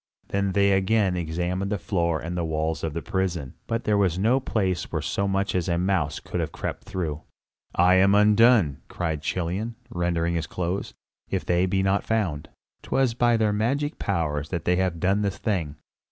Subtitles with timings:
[0.29, 4.17] Then they again examined the floor and the walls of the prison; but there was
[4.17, 7.21] no place where so much as a mouse could have crept through.
[7.75, 10.95] "I am undone!" cried Chilion, rending his clothes,
[11.29, 12.49] "if they be not found.
[12.81, 15.75] 'Twas by their magic powers that they have done this thing.